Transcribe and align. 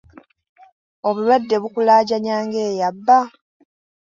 Obulwadde 1.07 1.55
bukulaajanya 1.63 2.33
ng’eyabba. 2.45 3.19